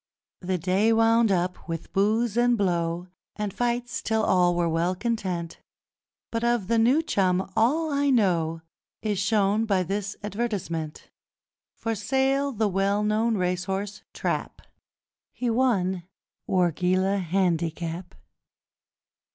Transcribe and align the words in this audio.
The 0.51 0.57
day 0.57 0.91
wound 0.91 1.31
up 1.31 1.67
with 1.69 1.93
booze 1.93 2.35
and 2.35 2.57
blow 2.57 3.09
And 3.35 3.53
fights 3.53 4.01
till 4.01 4.23
all 4.23 4.55
were 4.55 4.67
well 4.67 4.95
content, 4.95 5.59
But 6.31 6.43
of 6.43 6.67
the 6.67 6.79
new 6.79 7.03
chum, 7.03 7.51
all 7.55 7.93
I 7.93 8.09
know 8.09 8.63
Is 9.03 9.19
shown 9.19 9.65
by 9.65 9.83
this 9.83 10.17
advertisement 10.23 11.11
'For 11.75 11.93
Sale, 11.93 12.53
the 12.53 12.67
well 12.67 13.03
known 13.03 13.37
racehorse 13.37 14.01
Trap, 14.11 14.63
He 15.33 15.51
won 15.51 16.07
Wargeilah 16.49 17.19
Handicap!' 17.23 18.15